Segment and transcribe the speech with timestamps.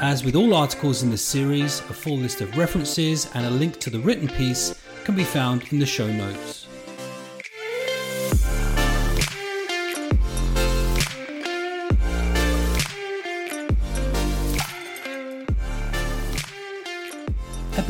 [0.00, 3.80] As with all articles in this series, a full list of references and a link
[3.80, 6.59] to the written piece can be found in the show notes.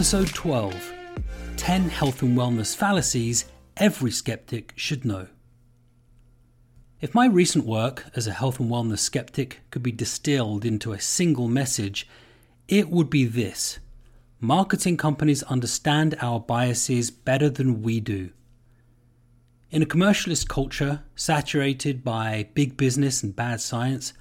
[0.01, 0.95] Episode 12
[1.59, 3.45] 10 Health and Wellness Fallacies
[3.77, 5.27] Every Skeptic Should Know.
[7.03, 11.01] If my recent work as a health and wellness skeptic could be distilled into a
[11.03, 12.09] single message,
[12.67, 13.79] it would be this
[14.41, 18.31] marketing companies understand our biases better than we do.
[19.71, 24.15] In a commercialist culture saturated by big business and bad science,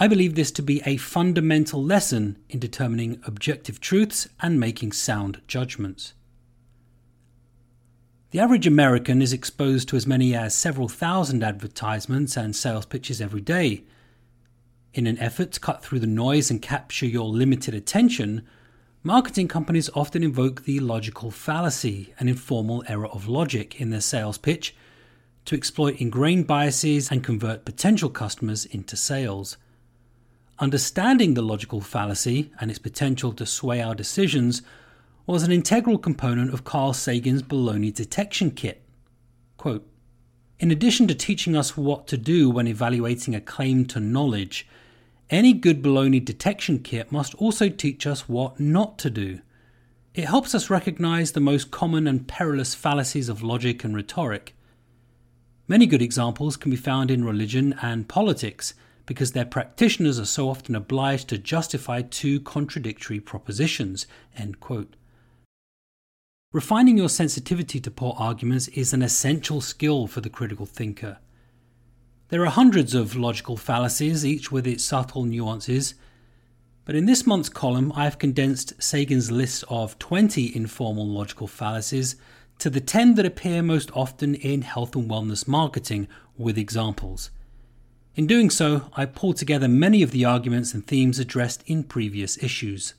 [0.00, 5.40] I believe this to be a fundamental lesson in determining objective truths and making sound
[5.48, 6.14] judgments.
[8.30, 13.20] The average American is exposed to as many as several thousand advertisements and sales pitches
[13.20, 13.82] every day.
[14.94, 18.46] In an effort to cut through the noise and capture your limited attention,
[19.02, 24.38] marketing companies often invoke the logical fallacy, an informal error of logic, in their sales
[24.38, 24.76] pitch
[25.46, 29.56] to exploit ingrained biases and convert potential customers into sales.
[30.60, 34.62] Understanding the logical fallacy and its potential to sway our decisions
[35.24, 38.82] was an integral component of Carl Sagan's baloney detection kit.
[39.56, 39.88] Quote,
[40.58, 44.66] in addition to teaching us what to do when evaluating a claim to knowledge,
[45.30, 49.40] any good baloney detection kit must also teach us what not to do.
[50.14, 54.56] It helps us recognize the most common and perilous fallacies of logic and rhetoric.
[55.68, 58.74] Many good examples can be found in religion and politics
[59.08, 64.06] because their practitioners are so often obliged to justify two contradictory propositions.
[66.52, 71.16] Refining your sensitivity to poor arguments is an essential skill for the critical thinker.
[72.28, 75.94] There are hundreds of logical fallacies, each with its subtle nuances.
[76.84, 82.16] But in this month's column, I have condensed Sagan's list of 20 informal logical fallacies
[82.58, 87.30] to the 10 that appear most often in health and wellness marketing with examples.
[88.18, 92.36] In doing so, I pulled together many of the arguments and themes addressed in previous
[92.42, 92.94] issues.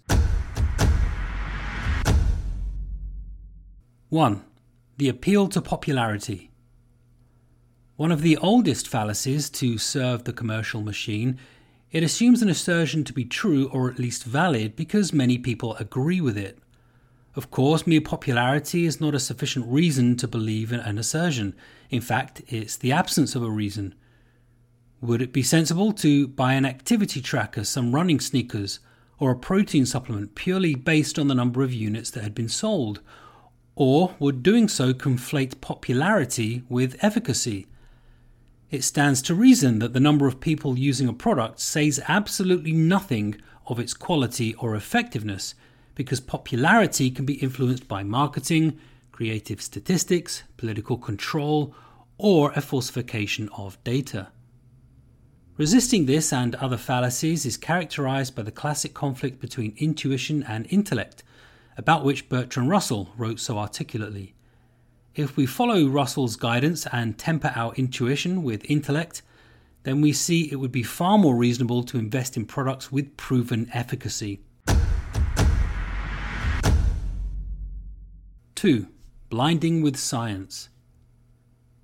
[4.07, 4.41] 1.
[4.95, 6.51] The appeal to popularity.
[7.97, 11.37] One of the oldest fallacies to serve the commercial machine,
[11.91, 16.21] it assumes an assertion to be true or at least valid because many people agree
[16.21, 16.59] with it.
[17.35, 21.55] Of course, mere popularity is not a sufficient reason to believe in an assertion.
[21.89, 23.95] In fact, it's the absence of a reason.
[25.01, 28.79] Would it be sensible to buy an activity tracker, some running sneakers,
[29.17, 32.99] or a protein supplement purely based on the number of units that had been sold?
[33.75, 37.67] Or would doing so conflate popularity with efficacy?
[38.71, 43.41] It stands to reason that the number of people using a product says absolutely nothing
[43.67, 45.55] of its quality or effectiveness,
[45.95, 48.77] because popularity can be influenced by marketing,
[49.13, 51.73] creative statistics, political control,
[52.17, 54.27] or a falsification of data.
[55.59, 61.21] Resisting this and other fallacies is characterized by the classic conflict between intuition and intellect,
[61.75, 64.33] about which Bertrand Russell wrote so articulately.
[65.15, 69.21] If we follow Russell's guidance and temper our intuition with intellect,
[69.83, 73.69] then we see it would be far more reasonable to invest in products with proven
[73.73, 74.39] efficacy.
[78.55, 78.87] 2.
[79.27, 80.69] Blinding with science.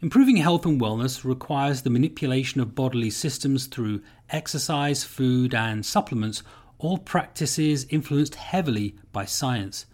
[0.02, 6.44] Improving health and wellness requires the manipulation of bodily systems through exercise, food, and supplements,
[6.78, 9.86] all practices influenced heavily by science.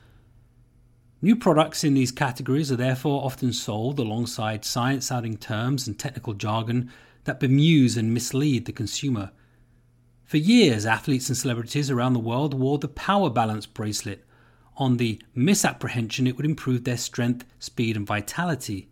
[1.22, 6.34] New products in these categories are therefore often sold alongside science sounding terms and technical
[6.34, 6.90] jargon
[7.26, 9.30] that bemuse and mislead the consumer.
[10.24, 14.26] For years, athletes and celebrities around the world wore the power balance bracelet
[14.78, 18.90] on the misapprehension it would improve their strength, speed, and vitality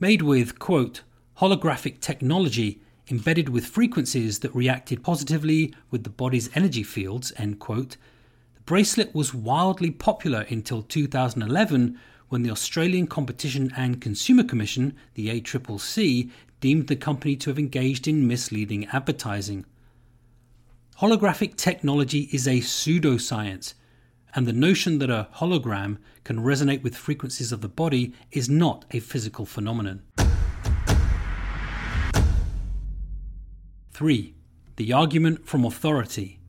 [0.00, 1.02] made with, quote,
[1.38, 2.80] holographic technology
[3.10, 7.96] embedded with frequencies that reacted positively with the body's energy fields, end quote,
[8.54, 11.98] the bracelet was wildly popular until 2011
[12.28, 16.30] when the Australian Competition and Consumer Commission, the ACCC,
[16.60, 19.66] deemed the company to have engaged in misleading advertising.
[21.00, 23.74] Holographic technology is a pseudoscience
[24.34, 28.84] and the notion that a hologram can resonate with frequencies of the body is not
[28.90, 30.02] a physical phenomenon.
[33.92, 34.34] 3.
[34.76, 36.40] The argument from authority.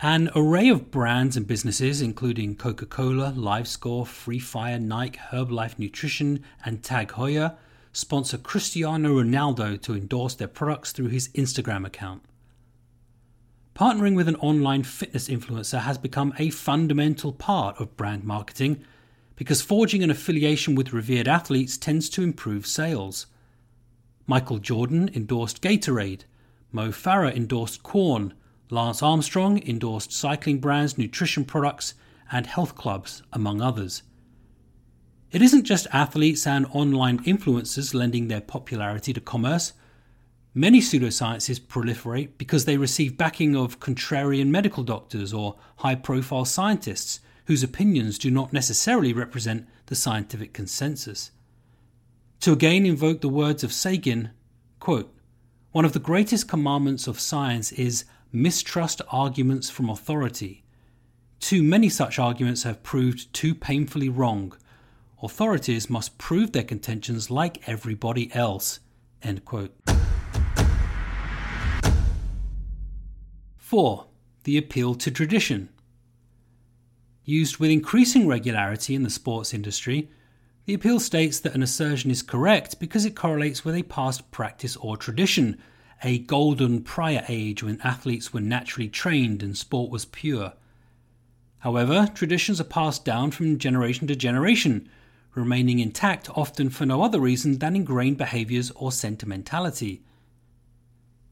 [0.00, 6.42] An array of brands and businesses, including Coca Cola, LiveScore, Free Fire, Nike, Herbalife Nutrition,
[6.64, 7.56] and Tag Heuer,
[7.92, 12.22] sponsor Cristiano Ronaldo to endorse their products through his Instagram account.
[13.76, 18.82] Partnering with an online fitness influencer has become a fundamental part of brand marketing
[19.34, 23.26] because forging an affiliation with revered athletes tends to improve sales.
[24.26, 26.22] Michael Jordan endorsed Gatorade,
[26.72, 28.32] Mo Farah endorsed Quorn,
[28.70, 31.92] Lance Armstrong endorsed cycling brands, nutrition products,
[32.32, 34.02] and health clubs, among others.
[35.30, 39.74] It isn't just athletes and online influencers lending their popularity to commerce.
[40.58, 47.20] Many pseudosciences proliferate because they receive backing of contrarian medical doctors or high profile scientists
[47.44, 51.30] whose opinions do not necessarily represent the scientific consensus.
[52.40, 54.30] To again invoke the words of Sagan,
[54.80, 55.14] quote,
[55.72, 60.64] one of the greatest commandments of science is mistrust arguments from authority.
[61.38, 64.56] Too many such arguments have proved too painfully wrong.
[65.22, 68.80] Authorities must prove their contentions like everybody else.
[73.66, 74.06] 4.
[74.44, 75.70] The appeal to tradition.
[77.24, 80.08] Used with increasing regularity in the sports industry,
[80.66, 84.76] the appeal states that an assertion is correct because it correlates with a past practice
[84.76, 85.58] or tradition
[86.04, 90.52] a golden prior age when athletes were naturally trained and sport was pure.
[91.58, 94.88] However, traditions are passed down from generation to generation,
[95.34, 100.04] remaining intact often for no other reason than ingrained behaviors or sentimentality.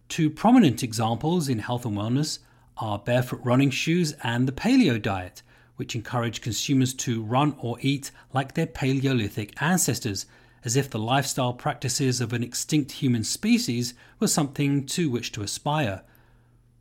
[0.09, 2.39] Two prominent examples in health and wellness
[2.77, 5.43] are barefoot running shoes and the paleo diet,
[5.77, 10.27] which encourage consumers to run or eat like their Paleolithic ancestors
[10.65, 15.43] as if the lifestyle practices of an extinct human species were something to which to
[15.43, 16.03] aspire.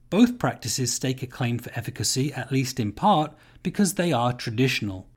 [0.10, 5.08] Both practices stake a claim for efficacy, at least in part, because they are traditional.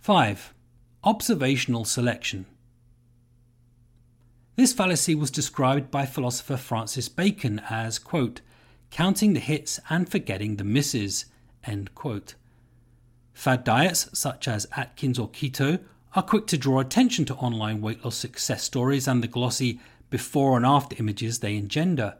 [0.00, 0.54] 5.
[1.02, 2.44] Observational selection.
[4.56, 8.40] This fallacy was described by philosopher Francis Bacon as, quote,
[8.90, 11.26] counting the hits and forgetting the misses,
[11.64, 12.34] end quote.
[13.32, 15.80] Fad diets, such as Atkins or keto,
[16.14, 20.56] are quick to draw attention to online weight loss success stories and the glossy before
[20.56, 22.14] and after images they engender.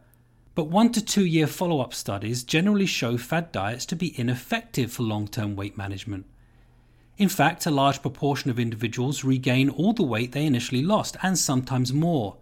[0.56, 4.92] But one to two year follow up studies generally show fad diets to be ineffective
[4.92, 6.26] for long term weight management.
[7.16, 11.38] In fact, a large proportion of individuals regain all the weight they initially lost, and
[11.38, 12.36] sometimes more.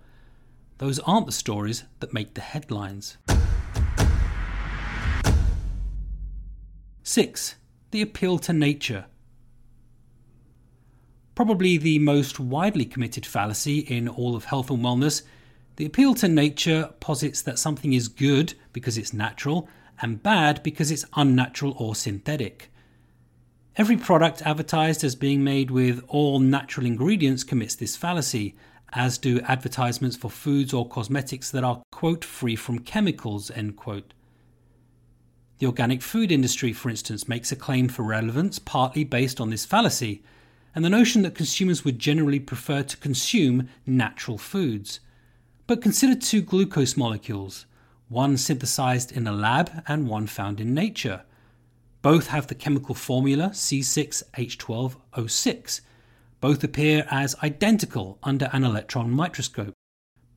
[0.79, 3.19] Those aren't the stories that make the headlines.
[7.03, 7.57] 6
[7.93, 9.05] the appeal to nature.
[11.35, 15.23] Probably the most widely committed fallacy in all of health and wellness,
[15.77, 19.69] the appeal to nature posits that something is good because it's natural
[20.01, 22.72] and bad because it's unnatural or synthetic.
[23.75, 28.55] Every product advertised as being made with all natural ingredients commits this fallacy,
[28.93, 34.13] as do advertisements for foods or cosmetics that are, quote, free from chemicals, end quote.
[35.59, 39.65] The organic food industry, for instance, makes a claim for relevance partly based on this
[39.65, 40.23] fallacy
[40.75, 45.01] and the notion that consumers would generally prefer to consume natural foods.
[45.67, 47.65] But consider two glucose molecules,
[48.11, 51.23] one synthesized in a lab and one found in nature.
[52.03, 55.81] Both have the chemical formula C6H12O6.
[56.41, 59.73] Both appear as identical under an electron microscope.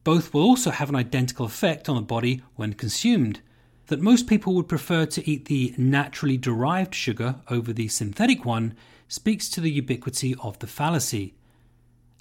[0.03, 3.41] Both will also have an identical effect on the body when consumed
[3.87, 8.75] that most people would prefer to eat the naturally derived sugar over the synthetic one
[9.07, 11.33] speaks to the ubiquity of the fallacy.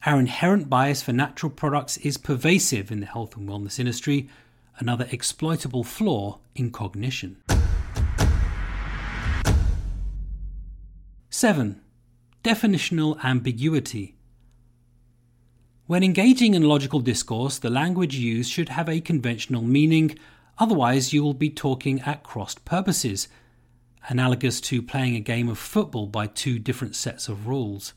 [0.07, 4.31] Our inherent bias for natural products is pervasive in the health and wellness industry,
[4.79, 7.43] another exploitable flaw in cognition.
[11.45, 11.79] 7.
[12.43, 14.17] Definitional ambiguity.
[15.87, 20.17] When engaging in logical discourse, the language used should have a conventional meaning
[20.57, 23.29] Otherwise, you will be talking at crossed purposes,
[24.09, 27.93] analogous to playing a game of football by two different sets of rules.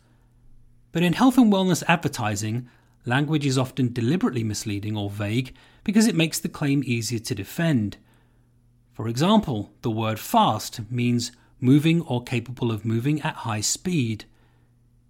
[0.91, 2.67] But in health and wellness advertising,
[3.05, 7.95] language is often deliberately misleading or vague because it makes the claim easier to defend.
[8.91, 14.25] For example, the word fast means moving or capable of moving at high speed.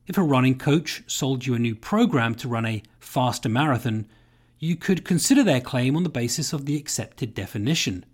[0.05, 4.07] If a running coach sold you a new program to run a faster marathon,
[4.59, 8.05] you could consider their claim on the basis of the accepted definition.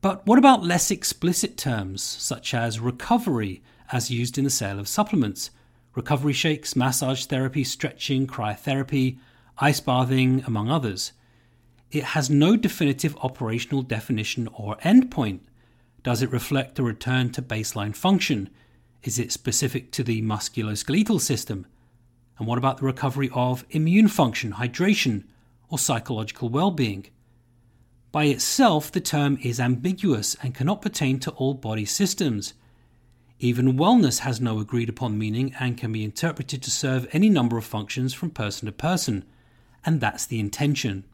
[0.00, 4.88] But what about less explicit terms, such as recovery, as used in the sale of
[4.88, 5.50] supplements?
[5.94, 9.18] Recovery shakes, massage therapy, stretching, cryotherapy,
[9.58, 11.12] ice bathing, among others.
[11.90, 15.40] It has no definitive operational definition or endpoint.
[16.04, 18.50] Does it reflect a return to baseline function?
[19.02, 21.66] Is it specific to the musculoskeletal system?
[22.38, 25.24] And what about the recovery of immune function, hydration,
[25.70, 27.06] or psychological well being?
[28.12, 32.52] By itself, the term is ambiguous and cannot pertain to all body systems.
[33.38, 37.56] Even wellness has no agreed upon meaning and can be interpreted to serve any number
[37.56, 39.24] of functions from person to person,
[39.86, 41.04] and that's the intention.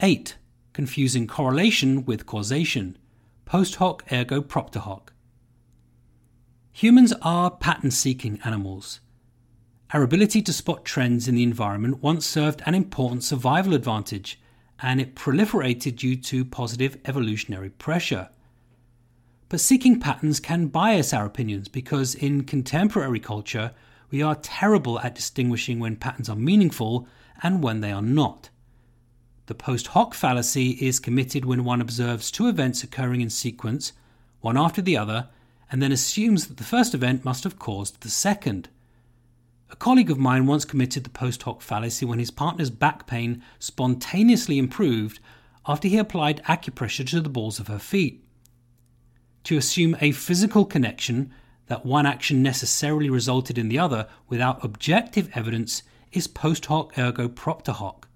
[0.00, 0.36] 8.
[0.72, 2.96] Confusing correlation with causation.
[3.44, 5.12] Post hoc ergo propter hoc.
[6.72, 9.00] Humans are pattern seeking animals.
[9.92, 14.40] Our ability to spot trends in the environment once served an important survival advantage,
[14.80, 18.30] and it proliferated due to positive evolutionary pressure.
[19.50, 23.72] But seeking patterns can bias our opinions because in contemporary culture,
[24.10, 27.06] we are terrible at distinguishing when patterns are meaningful
[27.42, 28.48] and when they are not.
[29.52, 33.92] The post hoc fallacy is committed when one observes two events occurring in sequence,
[34.40, 35.28] one after the other,
[35.70, 38.70] and then assumes that the first event must have caused the second.
[39.68, 43.42] A colleague of mine once committed the post hoc fallacy when his partner's back pain
[43.58, 45.20] spontaneously improved
[45.66, 48.24] after he applied acupressure to the balls of her feet.
[49.44, 51.30] To assume a physical connection,
[51.66, 57.28] that one action necessarily resulted in the other without objective evidence, is post hoc ergo
[57.28, 58.08] propter hoc.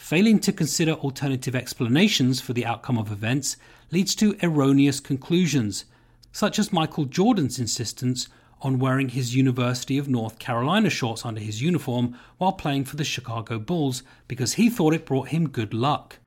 [0.00, 3.56] Failing to consider alternative explanations for the outcome of events
[3.92, 5.84] leads to erroneous conclusions,
[6.32, 8.26] such as Michael Jordan's insistence
[8.62, 13.04] on wearing his University of North Carolina shorts under his uniform while playing for the
[13.04, 16.18] Chicago Bulls because he thought it brought him good luck.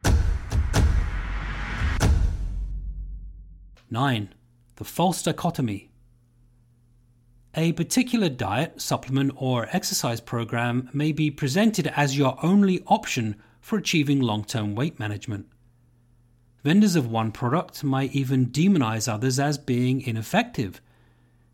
[3.89, 4.34] 9.
[4.75, 5.89] The false dichotomy.
[7.56, 13.77] A particular diet, supplement, or exercise program may be presented as your only option for
[13.77, 15.48] achieving long term weight management.
[16.63, 20.82] Vendors of one product might even demonize others as being ineffective.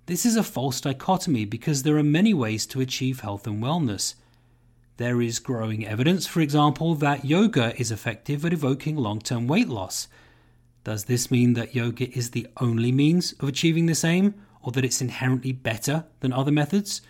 [0.08, 4.16] This is a false dichotomy because there are many ways to achieve health and wellness.
[4.98, 9.70] There is growing evidence, for example, that yoga is effective at evoking long term weight
[9.70, 10.08] loss.
[10.84, 14.84] Does this mean that yoga is the only means of achieving this aim, or that
[14.84, 17.04] it's inherently better than other methods?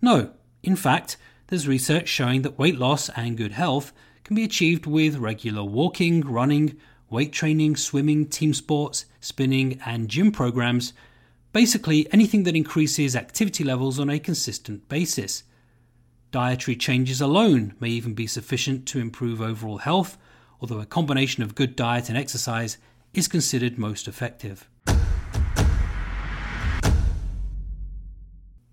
[0.00, 0.30] No.
[0.62, 1.16] In fact,
[1.48, 3.92] there's research showing that weight loss and good health
[4.26, 6.76] can be achieved with regular walking, running,
[7.08, 10.92] weight training, swimming, team sports, spinning, and gym programs.
[11.52, 15.44] Basically, anything that increases activity levels on a consistent basis.
[16.32, 20.18] Dietary changes alone may even be sufficient to improve overall health,
[20.60, 22.78] although a combination of good diet and exercise
[23.14, 24.68] is considered most effective.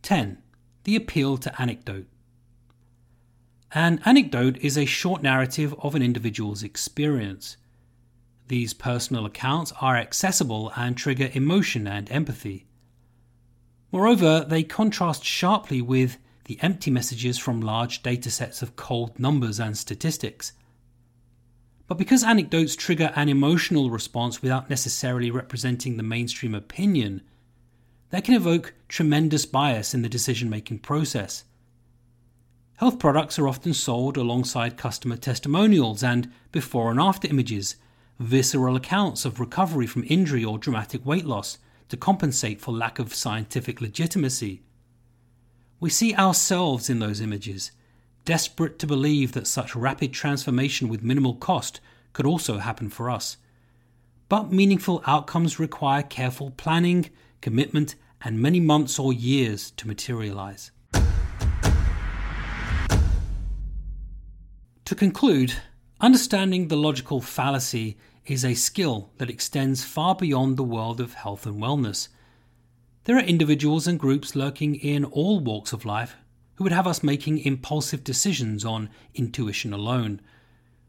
[0.01, 0.41] 10.
[0.83, 2.07] The appeal to anecdote.
[3.75, 7.57] An anecdote is a short narrative of an individual's experience.
[8.47, 12.67] These personal accounts are accessible and trigger emotion and empathy.
[13.91, 19.75] Moreover, they contrast sharply with the empty messages from large datasets of cold numbers and
[19.75, 20.53] statistics.
[21.87, 27.21] But because anecdotes trigger an emotional response without necessarily representing the mainstream opinion,
[28.11, 31.45] they can evoke tremendous bias in the decision making process.
[32.83, 37.77] Health products are often sold alongside customer testimonials and before and after images,
[38.19, 43.15] visceral accounts of recovery from injury or dramatic weight loss to compensate for lack of
[43.15, 44.63] scientific legitimacy.
[45.79, 47.71] We see ourselves in those images,
[48.25, 51.79] desperate to believe that such rapid transformation with minimal cost
[52.11, 53.37] could also happen for us.
[54.27, 60.72] But meaningful outcomes require careful planning, commitment, and many months or years to materialize.
[64.85, 65.53] To conclude,
[66.01, 71.45] understanding the logical fallacy is a skill that extends far beyond the world of health
[71.45, 72.09] and wellness.
[73.05, 76.17] There are individuals and groups lurking in all walks of life
[76.55, 80.19] who would have us making impulsive decisions on intuition alone.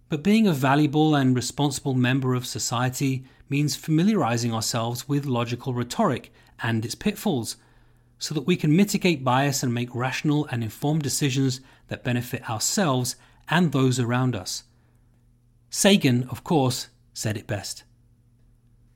[0.08, 6.32] But being a valuable and responsible member of society means familiarizing ourselves with logical rhetoric
[6.60, 7.56] and its pitfalls
[8.18, 13.14] so that we can mitigate bias and make rational and informed decisions that benefit ourselves
[13.48, 14.64] and those around us.
[15.70, 17.84] Sagan, of course, said it best.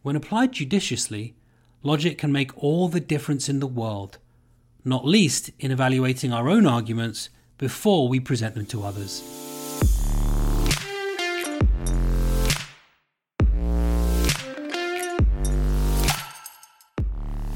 [0.02, 1.34] When applied judiciously,
[1.82, 4.18] logic can make all the difference in the world,
[4.84, 9.22] not least in evaluating our own arguments before we present them to others.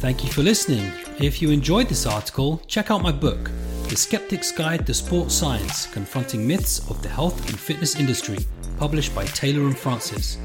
[0.00, 0.92] Thank you for listening.
[1.20, 3.52] If you enjoyed this article, check out my book
[3.92, 8.38] The Skeptic's Guide to Sports Science Confronting Myths of the Health and Fitness Industry,
[8.78, 10.38] published by Taylor and Francis.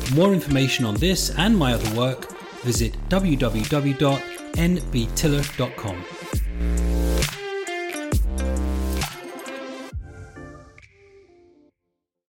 [0.00, 2.30] For more information on this and my other work,
[2.60, 6.04] visit www.nbtiller.com.